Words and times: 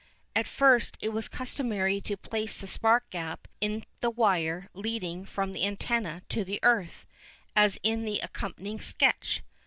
At 0.35 0.47
first 0.47 0.97
it 0.99 1.09
was 1.09 1.27
customary 1.27 2.01
to 2.01 2.17
place 2.17 2.57
the 2.57 2.65
spark 2.65 3.07
gap 3.11 3.47
in 3.59 3.83
the 3.99 4.09
wire 4.09 4.67
leading 4.73 5.25
from 5.25 5.53
the 5.53 5.63
antenna 5.63 6.23
to 6.29 6.43
the 6.43 6.59
earth, 6.63 7.05
as 7.55 7.77
in 7.83 8.03
the 8.03 8.17
accompanying 8.21 8.81
sketch. 8.81 9.43